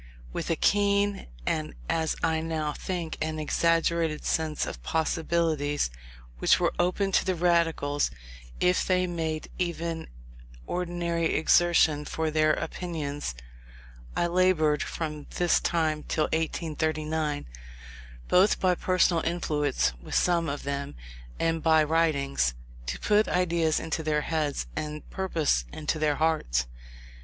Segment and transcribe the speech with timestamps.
[0.33, 5.91] With a keen, and as I now think, an exaggerated sense of the possibilities
[6.39, 8.09] which were open to the Radicals
[8.59, 10.07] if they made even
[10.65, 13.35] ordinary exertion for their opinions,
[14.15, 17.45] I laboured from this time till 1839,
[18.27, 20.95] both by personal influence with some of them,
[21.39, 22.55] and by writings,
[22.87, 26.65] to put ideas into their heads, and purpose into their hearts.